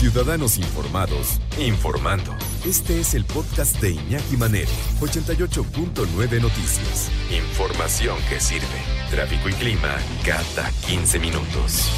[0.00, 2.34] Ciudadanos Informados, informando.
[2.64, 7.12] Este es el podcast de Iñaki Manero, 88.9 Noticias.
[7.30, 8.64] Información que sirve.
[9.10, 11.90] Tráfico y clima cada 15 minutos.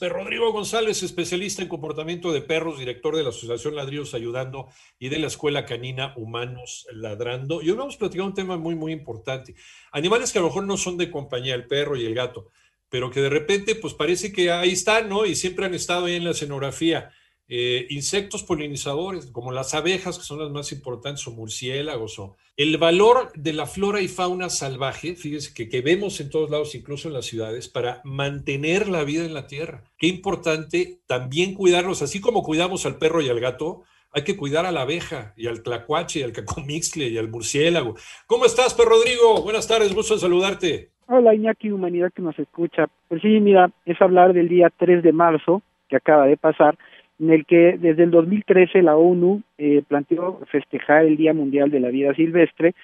[0.00, 5.18] Rodrigo González, especialista en comportamiento de perros, director de la Asociación Ladrillos Ayudando y de
[5.18, 7.62] la Escuela Canina Humanos Ladrando.
[7.62, 9.54] Y hoy vamos a platicar un tema muy, muy importante.
[9.90, 12.50] Animales que a lo mejor no son de compañía, el perro y el gato,
[12.88, 15.26] pero que de repente pues parece que ahí están, ¿no?
[15.26, 17.10] Y siempre han estado ahí en la escenografía.
[17.48, 22.76] Eh, insectos polinizadores, como las abejas, que son las más importantes, o murciélagos, o el
[22.76, 27.06] valor de la flora y fauna salvaje, fíjese que, que vemos en todos lados, incluso
[27.06, 29.84] en las ciudades, para mantener la vida en la tierra.
[29.96, 34.66] Qué importante también cuidarlos, así como cuidamos al perro y al gato, hay que cuidar
[34.66, 37.94] a la abeja y al tlacuache y al cacomixcle y al murciélago.
[38.26, 39.42] ¿Cómo estás, perro Rodrigo?
[39.42, 40.95] Buenas tardes, gusto en saludarte.
[41.08, 42.88] Hola Iñaki, humanidad que nos escucha.
[43.06, 46.76] Pues sí, mira, es hablar del día 3 de marzo, que acaba de pasar,
[47.20, 51.78] en el que desde el 2013 la ONU eh, planteó festejar el Día Mundial de
[51.78, 52.74] la Vida Silvestre,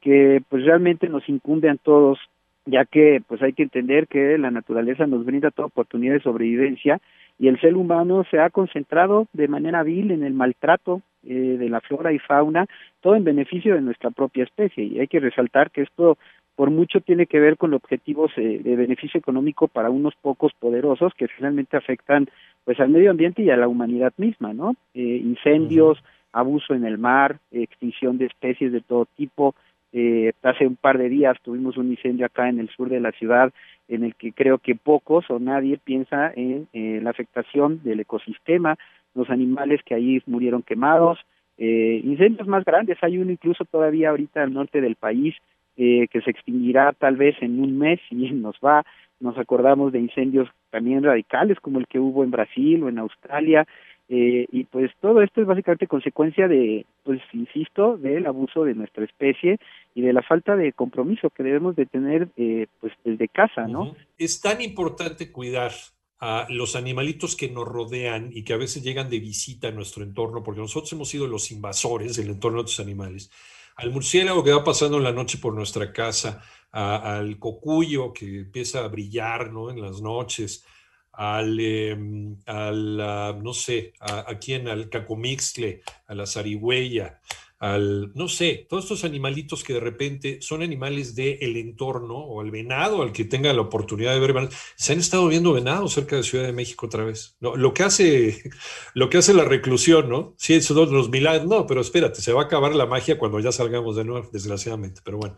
[0.00, 2.18] que pues realmente nos incumbe a todos,
[2.66, 7.00] ya que pues hay que entender que la naturaleza nos brinda toda oportunidad de sobrevivencia
[7.38, 11.68] y el ser humano se ha concentrado de manera vil en el maltrato eh, de
[11.68, 12.66] la flora y fauna,
[13.00, 14.84] todo en beneficio de nuestra propia especie.
[14.84, 16.18] Y hay que resaltar que esto
[16.58, 21.14] por mucho tiene que ver con objetivos eh, de beneficio económico para unos pocos poderosos
[21.14, 22.28] que finalmente afectan
[22.64, 24.74] pues al medio ambiente y a la humanidad misma, ¿no?
[24.92, 29.54] Eh, incendios, abuso en el mar, extinción de especies de todo tipo.
[29.92, 33.12] Eh, hace un par de días tuvimos un incendio acá en el sur de la
[33.12, 33.52] ciudad
[33.86, 38.76] en el que creo que pocos o nadie piensa en la afectación del ecosistema,
[39.14, 41.20] los animales que ahí murieron quemados,
[41.56, 45.36] incendios más grandes, hay uno incluso todavía ahorita al norte del país
[45.80, 48.84] eh, que se extinguirá tal vez en un mes y nos va.
[49.20, 53.66] Nos acordamos de incendios también radicales como el que hubo en Brasil o en Australia.
[54.10, 59.04] Eh, y pues todo esto es básicamente consecuencia de, pues insisto, del abuso de nuestra
[59.04, 59.58] especie
[59.94, 63.94] y de la falta de compromiso que debemos de tener eh, pues desde casa, ¿no?
[64.16, 65.72] Es tan importante cuidar
[66.20, 70.02] a los animalitos que nos rodean y que a veces llegan de visita a nuestro
[70.02, 73.30] entorno, porque nosotros hemos sido los invasores del entorno de otros animales
[73.78, 78.88] al murciélago que va pasando la noche por nuestra casa, al cocuyo que empieza a
[78.88, 79.70] brillar ¿no?
[79.70, 80.64] en las noches,
[81.12, 82.96] al, em, al
[83.42, 87.20] no sé, a, a quién, al cacomixle, a la zarigüeya,
[87.58, 92.50] al, no sé, todos estos animalitos que de repente son animales del entorno, o al
[92.50, 96.22] venado, al que tenga la oportunidad de ver se han estado viendo venados cerca de
[96.22, 97.36] Ciudad de México otra vez.
[97.40, 98.50] No, lo que hace,
[98.94, 100.34] lo que hace la reclusión, ¿no?
[100.38, 103.50] Sí, esos los milagros, no, pero espérate, se va a acabar la magia cuando ya
[103.50, 105.36] salgamos de nuevo, desgraciadamente, pero bueno.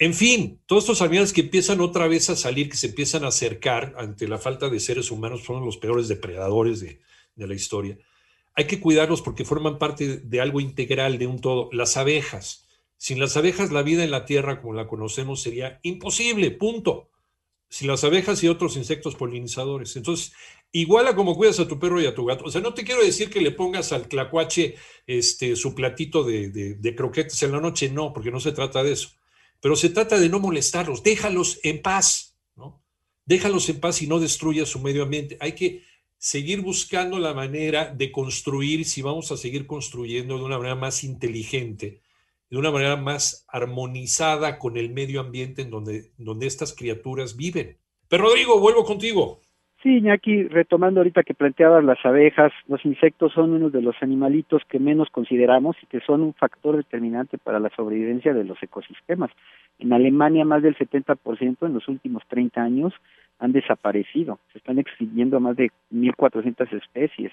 [0.00, 3.28] En fin, todos estos animales que empiezan otra vez a salir, que se empiezan a
[3.28, 7.00] acercar ante la falta de seres humanos, son los peores depredadores de,
[7.34, 7.98] de la historia
[8.58, 11.68] hay que cuidarlos porque forman parte de algo integral, de un todo.
[11.70, 12.66] Las abejas.
[12.96, 17.08] Sin las abejas, la vida en la Tierra como la conocemos sería imposible, punto.
[17.68, 19.94] Sin las abejas y otros insectos polinizadores.
[19.94, 20.32] Entonces,
[20.72, 22.46] igual a como cuidas a tu perro y a tu gato.
[22.46, 24.74] O sea, no te quiero decir que le pongas al clacuache
[25.06, 28.90] este, su platito de, de croquetes en la noche, no, porque no se trata de
[28.90, 29.10] eso.
[29.60, 32.82] Pero se trata de no molestarlos, déjalos en paz, ¿no?
[33.24, 35.36] Déjalos en paz y no destruyas su medio ambiente.
[35.38, 35.84] Hay que
[36.18, 41.04] seguir buscando la manera de construir, si vamos a seguir construyendo de una manera más
[41.04, 42.00] inteligente,
[42.50, 47.76] de una manera más armonizada con el medio ambiente en donde, donde estas criaturas viven.
[48.08, 49.40] Pero Rodrigo, vuelvo contigo.
[49.82, 54.62] Sí, Iñaki, retomando ahorita que planteabas las abejas, los insectos son uno de los animalitos
[54.68, 59.30] que menos consideramos y que son un factor determinante para la sobrevivencia de los ecosistemas.
[59.78, 62.92] En Alemania, más del 70% en los últimos 30 años
[63.38, 67.32] han desaparecido, se están extinguiendo más de 1.400 especies.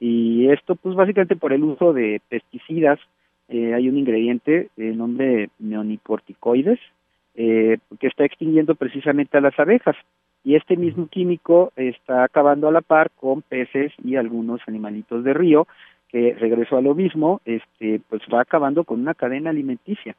[0.00, 2.98] Y esto, pues básicamente por el uso de pesticidas,
[3.48, 6.78] eh, hay un ingrediente de nombre neonicorticoides
[7.34, 9.96] eh, que está extinguiendo precisamente a las abejas.
[10.44, 15.34] Y este mismo químico está acabando a la par con peces y algunos animalitos de
[15.34, 15.66] río,
[16.08, 20.14] que regreso a lo mismo, este, pues va acabando con una cadena alimenticia.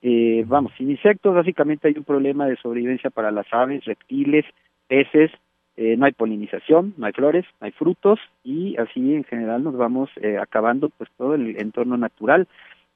[0.00, 4.44] Eh, vamos, sin insectos básicamente hay un problema de sobrevivencia para las aves, reptiles,
[4.88, 5.30] peces,
[5.76, 9.76] eh, no hay polinización, no hay flores, no hay frutos y así en general nos
[9.76, 12.46] vamos eh, acabando pues todo el entorno natural.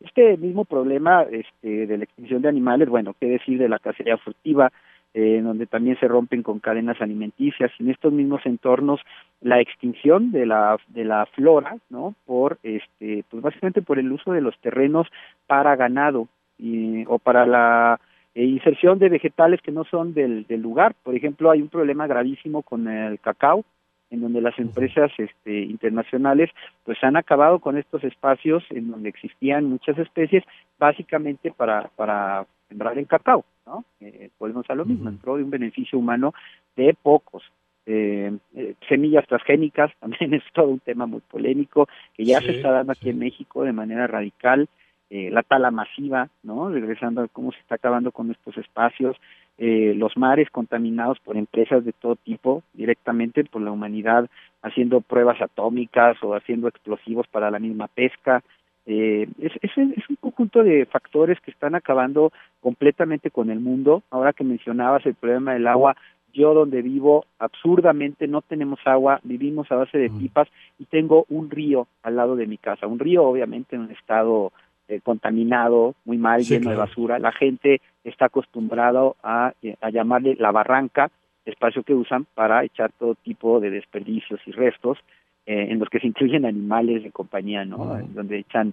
[0.01, 4.17] Este mismo problema este, de la extinción de animales, bueno, qué decir de la cacería
[4.17, 4.71] furtiva,
[5.15, 7.73] eh, donde también se rompen con cadenas alimenticias.
[7.81, 9.01] En estos mismos entornos,
[9.41, 12.15] la extinción de la, de la flora, ¿no?
[12.27, 15.09] Por, este, pues básicamente por el uso de los terrenos
[15.49, 17.99] para ganado y, o para la
[18.39, 20.95] e inserción de vegetales que no son del, del lugar.
[21.03, 23.65] Por ejemplo, hay un problema gravísimo con el cacao,
[24.11, 26.49] en donde las empresas este, internacionales
[26.85, 30.45] pues han acabado con estos espacios en donde existían muchas especies,
[30.79, 33.85] básicamente para, para sembrar el cacao, ¿no?
[34.01, 36.33] Eh, volvemos a lo mismo, entró de un beneficio humano
[36.77, 37.43] de pocos.
[37.87, 42.71] Eh, eh, semillas transgénicas también es todo un tema muy polémico que ya se está
[42.71, 44.69] dando aquí en México de manera radical
[45.11, 46.69] eh, la tala masiva, ¿no?
[46.71, 49.17] Regresando a cómo se está acabando con estos espacios,
[49.57, 54.29] eh, los mares contaminados por empresas de todo tipo, directamente por la humanidad
[54.63, 58.43] haciendo pruebas atómicas o haciendo explosivos para la misma pesca.
[58.87, 64.03] Eh, es, es, es un conjunto de factores que están acabando completamente con el mundo.
[64.11, 65.97] Ahora que mencionabas el problema del agua,
[66.33, 70.19] yo donde vivo absurdamente no tenemos agua, vivimos a base de mm.
[70.19, 73.91] pipas y tengo un río al lado de mi casa, un río obviamente en un
[73.91, 74.53] estado
[74.91, 77.19] eh, contaminado, muy mal, lleno de basura.
[77.19, 81.11] La gente está acostumbrado a, eh, a llamarle la barranca,
[81.45, 84.97] espacio que usan para echar todo tipo de desperdicios y restos,
[85.45, 87.99] eh, en los que se incluyen animales de compañía, ¿no?
[88.15, 88.73] Donde echan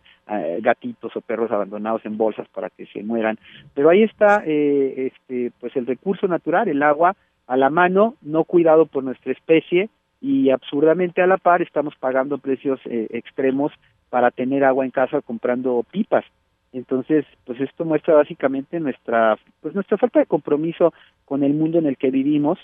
[0.62, 3.38] gatitos o perros abandonados en bolsas para que se mueran.
[3.74, 8.86] Pero ahí está, este, pues el recurso natural, el agua a la mano, no cuidado
[8.86, 9.90] por nuestra especie
[10.22, 13.74] y absurdamente a la par estamos pagando precios extremos
[14.10, 16.26] para tener agua en casa comprando pipas.
[16.74, 20.94] Entonces, pues esto muestra básicamente nuestra pues nuestra falta de compromiso
[21.24, 22.60] con el mundo en el que vivimos.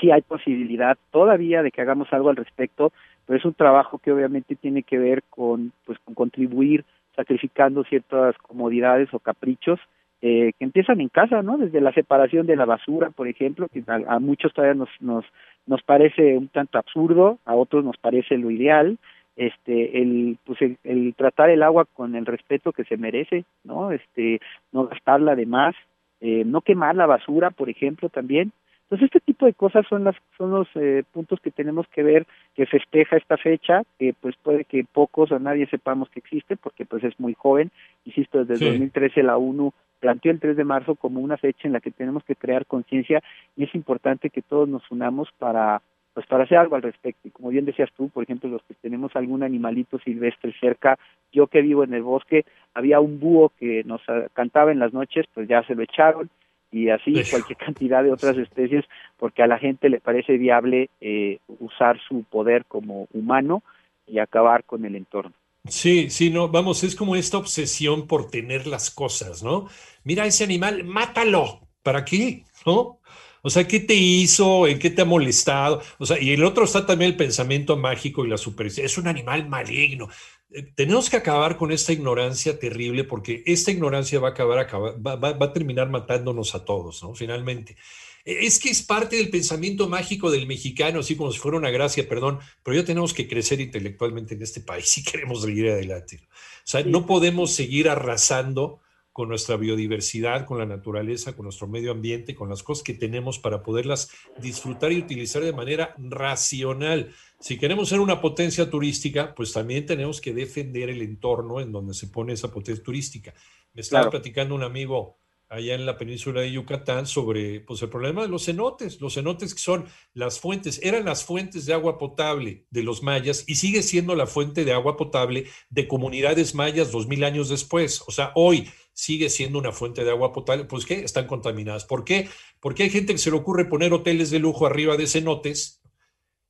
[0.00, 2.92] Sí hay posibilidad todavía de que hagamos algo al respecto,
[3.26, 6.84] pero es un trabajo que obviamente tiene que ver con pues con contribuir
[7.14, 9.78] sacrificando ciertas comodidades o caprichos
[10.24, 11.58] eh, que empiezan en casa, ¿no?
[11.58, 15.24] Desde la separación de la basura, por ejemplo, que a, a muchos todavía nos, nos,
[15.66, 18.98] nos parece un tanto absurdo, a otros nos parece lo ideal,
[19.36, 24.40] este el pues el, tratar el agua con el respeto que se merece no este
[24.72, 25.74] no gastarla de más
[26.20, 28.52] eh, no quemar la basura por ejemplo también.
[28.84, 32.26] Entonces este tipo de cosas son las son los eh, puntos que tenemos que ver
[32.54, 36.84] que festeja esta fecha que pues puede que pocos o nadie sepamos que existe porque
[36.84, 37.70] pues es muy joven.
[38.04, 41.72] Insisto desde el 2013 la ONU planteó el 3 de marzo como una fecha en
[41.72, 43.22] la que tenemos que crear conciencia
[43.56, 45.80] y es importante que todos nos unamos para
[46.14, 47.28] pues para hacer algo al respecto.
[47.28, 50.98] Y como bien decías tú, por ejemplo, los que tenemos algún animalito silvestre cerca,
[51.32, 52.44] yo que vivo en el bosque,
[52.74, 56.30] había un búho que nos cantaba en las noches, pues ya se lo echaron
[56.70, 58.84] y así cualquier cantidad de otras especies,
[59.18, 63.62] porque a la gente le parece viable eh, usar su poder como humano
[64.06, 65.32] y acabar con el entorno.
[65.68, 69.68] Sí, sí, no, vamos, es como esta obsesión por tener las cosas, ¿no?
[70.02, 71.60] Mira ese animal, mátalo.
[71.82, 72.44] ¿Para qué?
[72.64, 72.98] ¿No?
[73.42, 74.68] O sea, ¿qué te hizo?
[74.68, 75.82] ¿En qué te ha molestado?
[75.98, 78.86] O sea, y el otro está también el pensamiento mágico y la superstición.
[78.86, 80.08] Es un animal maligno.
[80.50, 84.68] Eh, tenemos que acabar con esta ignorancia terrible porque esta ignorancia va a acabar,
[85.04, 87.14] va, va, a terminar matándonos a todos, ¿no?
[87.14, 87.76] Finalmente.
[88.24, 91.70] E, es que es parte del pensamiento mágico del mexicano, así como si fuera una
[91.70, 96.20] gracia, perdón, pero ya tenemos que crecer intelectualmente en este país si queremos seguir adelante.
[96.22, 98.81] O sea, no podemos seguir arrasando
[99.12, 103.38] con nuestra biodiversidad, con la naturaleza, con nuestro medio ambiente, con las cosas que tenemos
[103.38, 107.12] para poderlas disfrutar y utilizar de manera racional.
[107.38, 111.94] Si queremos ser una potencia turística, pues también tenemos que defender el entorno en donde
[111.94, 113.34] se pone esa potencia turística.
[113.74, 115.21] Me estaba platicando un amigo
[115.52, 119.00] allá en la península de Yucatán sobre pues, el problema de los cenotes.
[119.02, 119.84] Los cenotes que son
[120.14, 124.26] las fuentes, eran las fuentes de agua potable de los mayas y sigue siendo la
[124.26, 128.02] fuente de agua potable de comunidades mayas dos mil años después.
[128.06, 131.84] O sea, hoy sigue siendo una fuente de agua potable, pues que están contaminadas.
[131.84, 132.30] ¿Por qué?
[132.58, 135.82] Porque hay gente que se le ocurre poner hoteles de lujo arriba de cenotes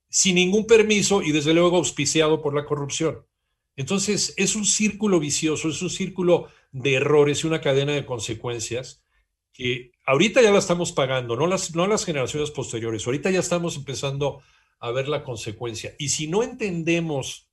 [0.08, 3.26] sin ningún permiso y desde luego auspiciado por la corrupción.
[3.74, 9.04] Entonces, es un círculo vicioso, es un círculo de errores y una cadena de consecuencias
[9.52, 13.76] que ahorita ya la estamos pagando, no las, no las generaciones posteriores, ahorita ya estamos
[13.76, 14.42] empezando
[14.80, 15.94] a ver la consecuencia.
[15.98, 17.50] Y si no entendemos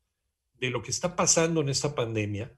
[0.53, 2.57] de lo que está pasando en esta pandemia,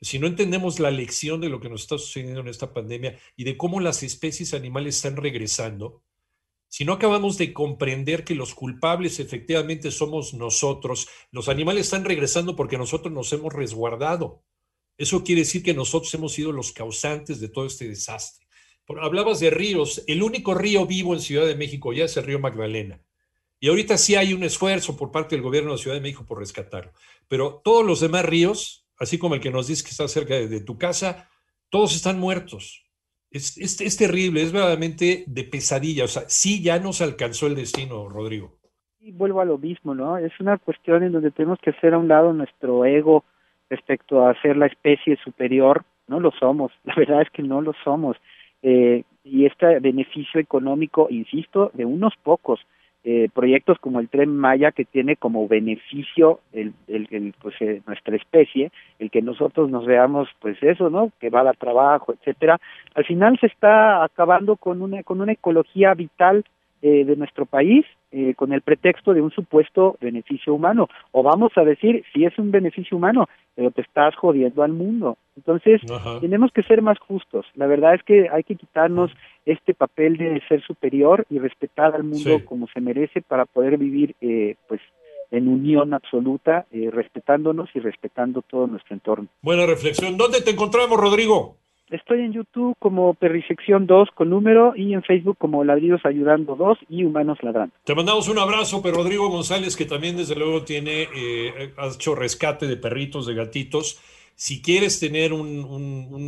[0.00, 3.44] si no entendemos la lección de lo que nos está sucediendo en esta pandemia y
[3.44, 6.02] de cómo las especies animales están regresando,
[6.68, 12.56] si no acabamos de comprender que los culpables efectivamente somos nosotros, los animales están regresando
[12.56, 14.42] porque nosotros nos hemos resguardado.
[14.98, 18.46] Eso quiere decir que nosotros hemos sido los causantes de todo este desastre.
[19.00, 22.38] Hablabas de ríos, el único río vivo en Ciudad de México ya es el río
[22.38, 23.00] Magdalena.
[23.58, 26.38] Y ahorita sí hay un esfuerzo por parte del gobierno de Ciudad de México por
[26.38, 26.92] rescatarlo.
[27.28, 30.60] Pero todos los demás ríos, así como el que nos dice que está cerca de,
[30.60, 31.28] tu casa,
[31.70, 32.84] todos están muertos.
[33.30, 36.04] Es, es, terrible, es verdaderamente de pesadilla.
[36.04, 38.58] O sea, sí ya nos alcanzó el destino, Rodrigo.
[39.00, 40.16] Y vuelvo a lo mismo, ¿no?
[40.18, 43.24] Es una cuestión en donde tenemos que hacer a un lado nuestro ego
[43.70, 45.84] respecto a ser la especie superior.
[46.08, 48.16] No lo somos, la verdad es que no lo somos.
[48.62, 52.60] Eh, y este beneficio económico, insisto, de unos pocos,
[53.08, 58.16] eh, proyectos como el tren Maya que tiene como beneficio el, el, pues eh, nuestra
[58.16, 62.58] especie el que nosotros nos veamos pues eso no que va a dar trabajo etcétera
[62.96, 66.44] al final se está acabando con una con una ecología vital
[66.88, 70.88] eh, de nuestro país eh, con el pretexto de un supuesto beneficio humano.
[71.10, 75.18] O vamos a decir, si es un beneficio humano, pero te estás jodiendo al mundo.
[75.34, 75.80] Entonces,
[76.20, 77.44] tenemos que ser más justos.
[77.56, 79.10] La verdad es que hay que quitarnos
[79.46, 84.14] este papel de ser superior y respetar al mundo como se merece para poder vivir,
[84.20, 84.80] eh, pues,
[85.32, 89.26] en unión absoluta, respetándonos y respetando todo nuestro entorno.
[89.42, 90.16] Buena reflexión.
[90.16, 91.56] ¿Dónde te encontramos, Rodrigo?
[91.90, 96.78] Estoy en YouTube como Perrisección 2 con número y en Facebook como Ladridos Ayudando 2
[96.88, 97.74] y Humanos Ladrando.
[97.84, 102.16] Te mandamos un abrazo, pero Rodrigo González, que también desde luego tiene, eh, ha hecho
[102.16, 104.00] rescate de perritos, de gatitos.
[104.34, 105.62] Si quieres tener un,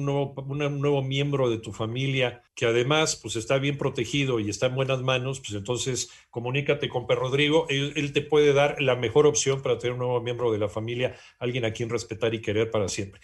[0.05, 4.67] nuevo, un, nuevo, miembro de tu familia que además pues está bien protegido y está
[4.67, 7.67] en buenas manos, pues entonces comunícate con Per Rodrigo.
[7.69, 11.17] Él te puede dar la mejor opción para tener un nuevo miembro de la familia,
[11.39, 13.21] alguien a quien respetar y querer para siempre.